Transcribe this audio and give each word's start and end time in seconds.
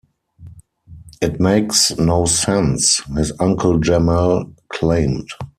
"It 1.21 1.39
makes 1.39 1.95
no 1.95 2.25
sense," 2.25 3.03
his 3.15 3.33
uncle 3.39 3.77
Jamal 3.77 4.51
claimed. 4.67 5.29